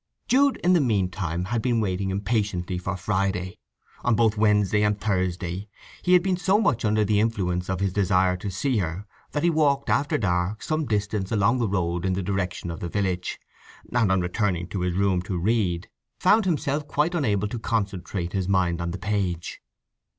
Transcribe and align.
Jude 0.27 0.57
in 0.63 0.73
the 0.73 0.81
meantime 0.81 1.45
had 1.45 1.61
been 1.61 1.79
waiting 1.79 2.09
impatiently 2.09 2.79
for 2.79 2.97
Friday. 2.97 3.59
On 4.03 4.15
both 4.15 4.35
Wednesday 4.35 4.81
and 4.81 4.99
Thursday 4.99 5.69
he 6.01 6.13
had 6.13 6.23
been 6.23 6.37
so 6.37 6.59
much 6.59 6.83
under 6.83 7.05
the 7.05 7.19
influence 7.19 7.69
of 7.69 7.81
his 7.81 7.93
desire 7.93 8.35
to 8.37 8.49
see 8.49 8.79
her 8.79 9.05
that 9.33 9.43
he 9.43 9.51
walked 9.51 9.91
after 9.91 10.17
dark 10.17 10.63
some 10.63 10.87
distance 10.87 11.31
along 11.31 11.59
the 11.59 11.69
road 11.69 12.03
in 12.03 12.13
the 12.13 12.23
direction 12.23 12.71
of 12.71 12.79
the 12.79 12.89
village, 12.89 13.37
and, 13.93 14.11
on 14.11 14.21
returning 14.21 14.67
to 14.69 14.81
his 14.81 14.95
room 14.95 15.21
to 15.21 15.37
read, 15.37 15.87
found 16.17 16.45
himself 16.45 16.87
quite 16.87 17.13
unable 17.13 17.47
to 17.47 17.59
concentrate 17.59 18.33
his 18.33 18.49
mind 18.49 18.81
on 18.81 18.89
the 18.89 18.97
page. 18.97 19.61